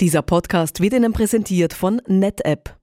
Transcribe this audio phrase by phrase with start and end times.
[0.00, 2.74] Dieser Podcast wird Ihnen präsentiert von NetApp.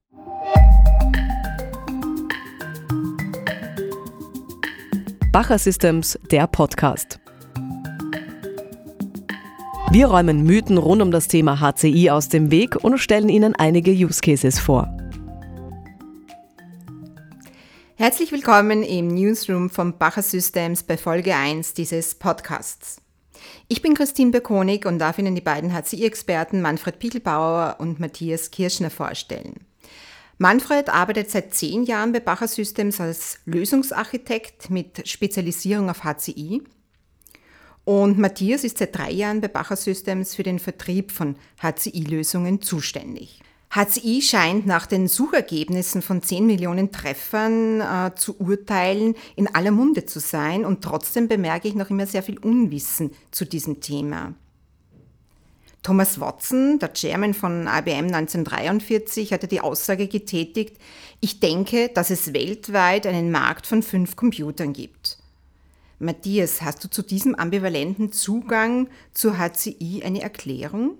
[5.32, 7.20] Bacher Systems, der Podcast.
[9.90, 13.90] Wir räumen Mythen rund um das Thema HCI aus dem Weg und stellen Ihnen einige
[13.90, 14.88] Use Cases vor.
[17.96, 23.02] Herzlich willkommen im Newsroom von Bacher Systems bei Folge 1 dieses Podcasts.
[23.68, 28.90] Ich bin Christine Bekonig und darf Ihnen die beiden HCI-Experten Manfred Pichelbauer und Matthias Kirschner
[28.90, 29.56] vorstellen.
[30.38, 36.62] Manfred arbeitet seit zehn Jahren bei Bacher Systems als Lösungsarchitekt mit Spezialisierung auf HCI.
[37.86, 43.42] Und Matthias ist seit drei Jahren bei Bacher Systems für den Vertrieb von HCI-Lösungen zuständig.
[43.78, 50.08] HCI scheint nach den Suchergebnissen von 10 Millionen Treffern äh, zu urteilen in aller Munde
[50.08, 54.34] zu sein und trotzdem bemerke ich noch immer sehr viel Unwissen zu diesem Thema.
[55.84, 60.78] Thomas Watson, der Chairman von IBM 1943, hatte die Aussage getätigt,
[61.22, 65.20] ich denke, dass es weltweit einen Markt von fünf Computern gibt.
[66.00, 70.98] Matthias, hast du zu diesem ambivalenten Zugang zur HCI eine Erklärung?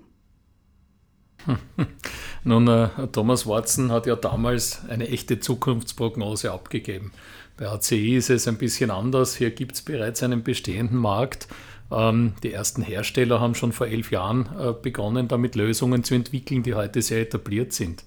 [2.44, 7.12] Nun, äh, Thomas Watson hat ja damals eine echte Zukunftsprognose abgegeben.
[7.56, 9.36] Bei ACI ist es ein bisschen anders.
[9.36, 11.48] Hier gibt es bereits einen bestehenden Markt.
[11.90, 16.62] Ähm, die ersten Hersteller haben schon vor elf Jahren äh, begonnen, damit Lösungen zu entwickeln,
[16.62, 18.04] die heute sehr etabliert sind.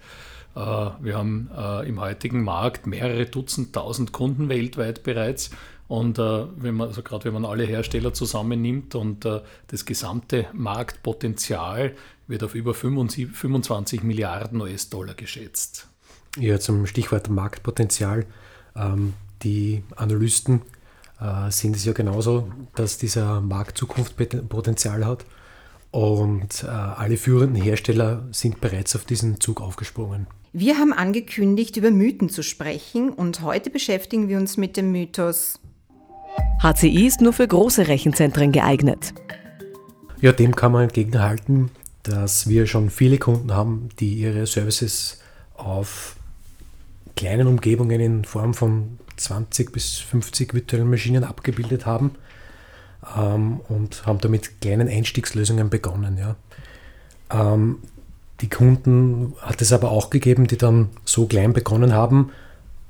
[0.56, 5.52] Äh, wir haben äh, im heutigen Markt mehrere Dutzend, tausend Kunden weltweit bereits.
[5.92, 10.46] Und äh, wenn man, also gerade wenn man alle Hersteller zusammennimmt und äh, das gesamte
[10.54, 11.98] Marktpotenzial
[12.28, 15.90] wird auf über 25 Milliarden US-Dollar geschätzt.
[16.38, 18.26] Ja, zum Stichwort Marktpotenzial.
[18.74, 20.62] Ähm, die Analysten
[21.20, 25.26] äh, sehen es ja genauso, dass dieser Markt Zukunftspotenzial hat.
[25.92, 30.28] Und äh, alle führenden Hersteller sind bereits auf diesen Zug aufgesprungen.
[30.54, 35.60] Wir haben angekündigt, über Mythen zu sprechen und heute beschäftigen wir uns mit dem Mythos.
[36.62, 39.16] HCI ist nur für große Rechenzentren geeignet.
[40.20, 41.72] Ja, dem kann man entgegenhalten,
[42.04, 45.20] dass wir schon viele Kunden haben, die ihre Services
[45.56, 46.18] auf
[47.16, 52.12] kleinen Umgebungen in Form von 20 bis 50 virtuellen Maschinen abgebildet haben
[53.18, 56.20] ähm, und haben damit kleinen Einstiegslösungen begonnen.
[56.20, 56.36] Ja.
[57.32, 57.80] Ähm,
[58.42, 62.30] die Kunden hat es aber auch gegeben, die dann so klein begonnen haben,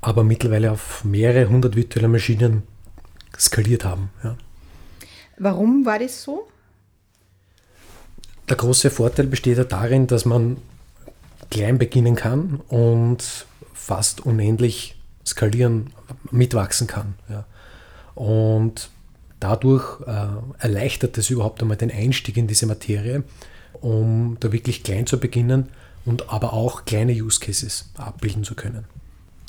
[0.02, 2.64] aber mittlerweile auf mehrere hundert virtuelle Maschinen
[3.38, 4.10] skaliert haben.
[4.22, 4.36] Ja.
[5.38, 6.48] Warum war das so?
[8.48, 10.56] Der große Vorteil besteht ja darin, dass man
[11.50, 15.90] klein beginnen kann und fast unendlich skalieren,
[16.30, 17.14] mitwachsen kann.
[17.28, 17.44] Ja.
[18.14, 18.90] Und
[19.40, 20.26] dadurch äh,
[20.58, 23.24] erleichtert es überhaupt einmal den Einstieg in diese Materie,
[23.80, 25.68] um da wirklich klein zu beginnen
[26.04, 28.84] und aber auch kleine Use Cases abbilden zu können.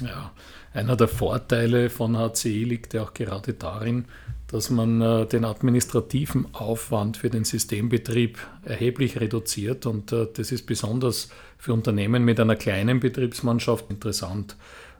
[0.02, 0.31] Ja,
[0.74, 4.06] einer der Vorteile von HCE liegt ja auch gerade darin,
[4.48, 10.66] dass man äh, den administrativen Aufwand für den Systembetrieb erheblich reduziert und äh, das ist
[10.66, 14.56] besonders für Unternehmen mit einer kleinen Betriebsmannschaft interessant.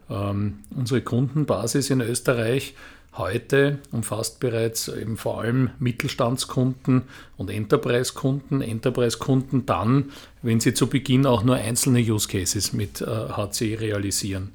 [0.10, 2.76] Ähm, unsere Kundenbasis in Österreich
[3.16, 7.04] heute umfasst bereits eben vor allem Mittelstandskunden
[7.38, 8.62] und Enterprise-Kunden.
[8.62, 10.12] Enterprise-Kunden dann,
[10.42, 14.52] wenn sie zu Beginn auch nur einzelne Use Cases mit HCE realisieren.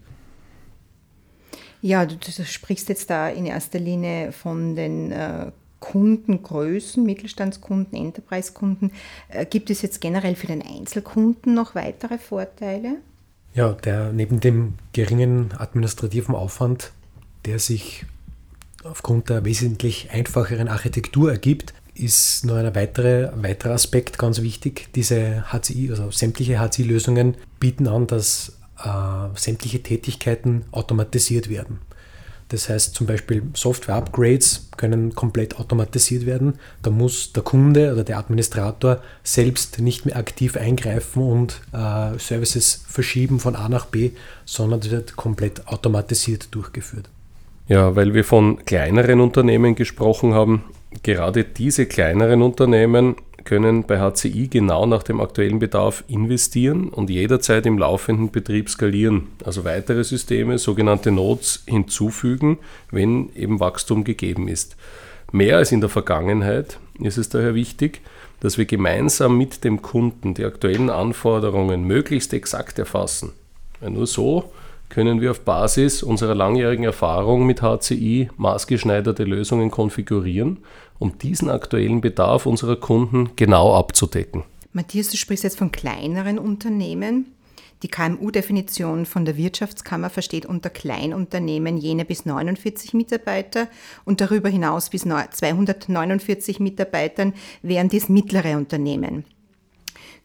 [1.81, 8.91] Ja, du, du, sprichst jetzt da in erster Linie von den äh, Kundengrößen, Mittelstandskunden, Enterprise-Kunden.
[9.29, 12.97] Äh, gibt es jetzt generell für den Einzelkunden noch weitere Vorteile?
[13.55, 16.93] Ja, der neben dem geringen administrativen Aufwand,
[17.45, 18.05] der sich
[18.85, 24.89] aufgrund der wesentlich einfacheren Architektur ergibt, ist noch ein, weitere, weiterer Aspekt ganz wichtig.
[24.95, 31.81] Diese HCI, also sämtliche HCI-Lösungen bieten an, dass äh, sämtliche Tätigkeiten automatisiert werden.
[32.49, 36.59] Das heißt zum Beispiel Software-Upgrades können komplett automatisiert werden.
[36.83, 42.85] Da muss der Kunde oder der Administrator selbst nicht mehr aktiv eingreifen und äh, Services
[42.89, 44.13] verschieben von A nach B,
[44.47, 47.11] sondern das wird komplett automatisiert durchgeführt.
[47.67, 50.65] Ja, weil wir von kleineren Unternehmen gesprochen haben,
[51.03, 53.17] gerade diese kleineren Unternehmen
[53.49, 59.29] können bei HCI genau nach dem aktuellen Bedarf investieren und jederzeit im laufenden Betrieb skalieren,
[59.43, 62.59] also weitere Systeme, sogenannte Nodes, hinzufügen,
[62.91, 64.77] wenn eben Wachstum gegeben ist.
[65.33, 68.03] Mehr als in der Vergangenheit ist es daher wichtig,
[68.41, 73.33] dass wir gemeinsam mit dem Kunden die aktuellen Anforderungen möglichst exakt erfassen.
[73.81, 74.53] Weil nur so
[74.89, 80.59] können wir auf Basis unserer langjährigen Erfahrung mit HCI maßgeschneiderte Lösungen konfigurieren,
[80.99, 84.45] um diesen aktuellen Bedarf unserer Kunden genau abzudecken.
[84.73, 87.35] Matthias, du sprichst jetzt von kleineren Unternehmen.
[87.83, 93.69] Die KMU-Definition von der Wirtschaftskammer versteht unter Kleinunternehmen jene bis 49 Mitarbeiter
[94.05, 99.25] und darüber hinaus bis 249 Mitarbeitern wären dies mittlere Unternehmen.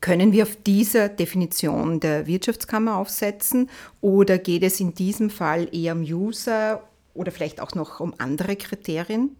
[0.03, 3.69] Können wir auf dieser Definition der Wirtschaftskammer aufsetzen
[4.01, 6.83] oder geht es in diesem Fall eher um User
[7.13, 9.37] oder vielleicht auch noch um andere Kriterien?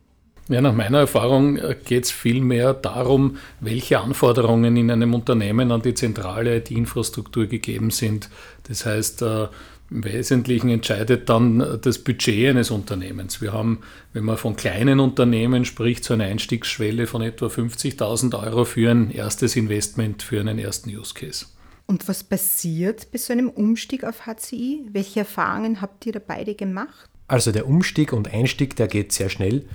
[0.48, 5.82] Ja, nach meiner Erfahrung äh, geht es vielmehr darum, welche Anforderungen in einem Unternehmen an
[5.82, 8.30] die zentrale IT-Infrastruktur gegeben sind.
[8.70, 9.48] Das heißt, äh,
[9.94, 13.42] im Wesentlichen entscheidet dann das Budget eines Unternehmens.
[13.42, 13.82] Wir haben,
[14.12, 19.12] wenn man von kleinen Unternehmen spricht, so eine Einstiegsschwelle von etwa 50.000 Euro für ein
[19.12, 21.46] erstes Investment, für einen ersten Use Case.
[21.86, 24.86] Und was passiert bei so einem Umstieg auf HCI?
[24.92, 27.10] Welche Erfahrungen habt ihr da beide gemacht?
[27.28, 29.66] Also der Umstieg und Einstieg, der geht sehr schnell.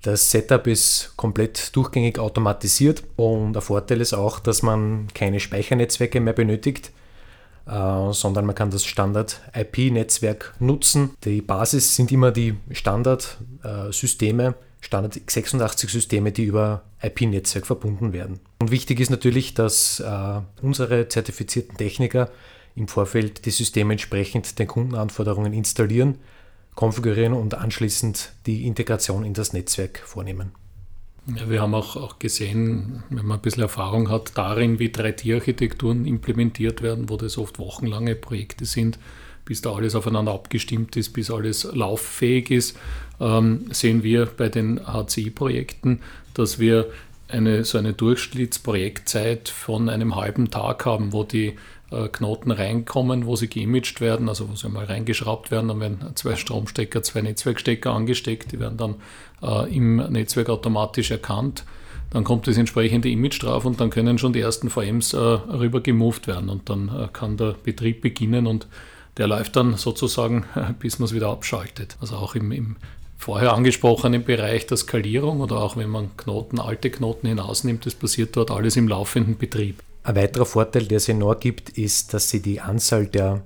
[0.00, 6.20] Das Setup ist komplett durchgängig automatisiert und der Vorteil ist auch, dass man keine Speichernetzwerke
[6.20, 6.90] mehr benötigt,
[7.66, 11.10] sondern man kann das Standard-IP-Netzwerk nutzen.
[11.24, 18.40] Die Basis sind immer die Standard-Systeme, Standard x86-Systeme, die über IP-Netzwerk verbunden werden.
[18.60, 22.30] Und wichtig ist natürlich, dass äh, unsere zertifizierten Techniker
[22.74, 26.18] im Vorfeld die Systeme entsprechend den Kundenanforderungen installieren
[26.74, 30.52] konfigurieren und anschließend die Integration in das Netzwerk vornehmen.
[31.26, 36.04] Ja, wir haben auch, auch gesehen, wenn man ein bisschen Erfahrung hat, darin, wie 3D-Architekturen
[36.04, 38.98] implementiert werden, wo das oft wochenlange Projekte sind,
[39.44, 42.76] bis da alles aufeinander abgestimmt ist, bis alles lauffähig ist,
[43.20, 46.00] ähm, sehen wir bei den HCI-Projekten,
[46.34, 46.90] dass wir
[47.28, 51.56] eine, so eine Durchschnittsprojektzeit von einem halben Tag haben, wo die
[52.12, 56.36] Knoten reinkommen, wo sie geimaged werden, also wo sie einmal reingeschraubt werden, dann werden zwei
[56.36, 58.94] Stromstecker, zwei Netzwerkstecker angesteckt, die werden dann
[59.42, 61.64] äh, im Netzwerk automatisch erkannt.
[62.10, 65.80] Dann kommt das entsprechende Image drauf und dann können schon die ersten VMs äh, rüber
[65.80, 68.66] gemoved werden und dann äh, kann der Betrieb beginnen und
[69.16, 70.44] der läuft dann sozusagen,
[70.78, 71.96] bis man es wieder abschaltet.
[72.00, 72.76] Also auch im, im
[73.16, 78.36] vorher angesprochenen Bereich der Skalierung oder auch wenn man Knoten, alte Knoten hinausnimmt, das passiert
[78.36, 79.82] dort alles im laufenden Betrieb.
[80.04, 83.42] Ein weiterer Vorteil, der Senor gibt, ist, dass sie die Anzahl der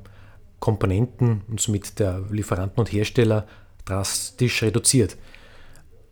[0.58, 3.46] Komponenten und somit der Lieferanten und Hersteller
[3.84, 5.16] drastisch reduziert.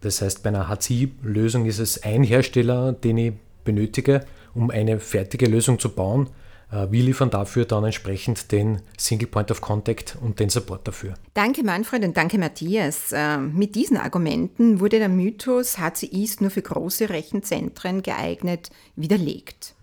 [0.02, 3.32] Das heißt, bei einer HCI-Lösung ist es ein Hersteller, den ich
[3.64, 4.20] benötige,
[4.54, 6.28] um eine fertige Lösung zu bauen.
[6.70, 11.14] Äh, wir liefern dafür dann entsprechend den Single Point of Contact und den Support dafür.
[11.32, 13.12] Danke Manfred und danke Matthias.
[13.12, 19.74] Äh, mit diesen Argumenten wurde der Mythos, HCI ist nur für große Rechenzentren geeignet, widerlegt.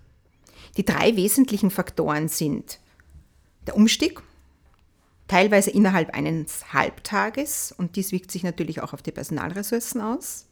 [0.78, 2.80] Die drei wesentlichen Faktoren sind
[3.68, 4.22] der Umstieg,
[5.28, 10.48] teilweise innerhalb eines Halbtages und dies wirkt sich natürlich auch auf die Personalressourcen aus.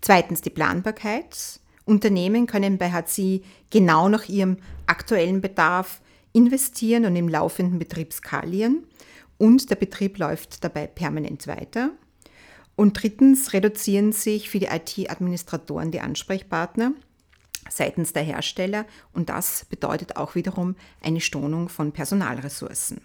[0.00, 1.60] Zweitens die Planbarkeit.
[1.86, 4.56] Unternehmen können bei HCI genau nach ihrem
[4.86, 6.00] aktuellen Bedarf
[6.32, 8.84] investieren und im laufenden Betrieb skalieren
[9.36, 11.90] und der Betrieb läuft dabei permanent weiter.
[12.76, 16.92] Und drittens reduzieren sich für die IT-Administratoren die Ansprechpartner
[17.68, 23.00] seitens der Hersteller und das bedeutet auch wiederum eine Stonung von Personalressourcen.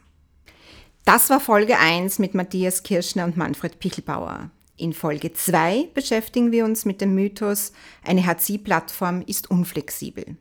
[1.05, 4.51] Das war Folge 1 mit Matthias Kirschner und Manfred Pichelbauer.
[4.77, 7.73] In Folge 2 beschäftigen wir uns mit dem Mythos,
[8.03, 10.37] eine HC-Plattform ist unflexibel.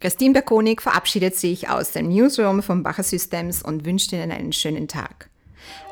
[0.00, 4.88] Christine Berkonig verabschiedet sich aus dem Newsroom von Bacher Systems und wünscht Ihnen einen schönen
[4.88, 5.30] Tag.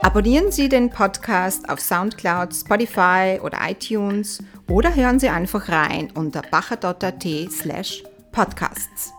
[0.03, 6.43] Abonnieren Sie den Podcast auf SoundCloud, Spotify oder iTunes oder hören Sie einfach rein unter
[6.43, 8.03] bacher.at slash
[8.33, 9.13] podcasts.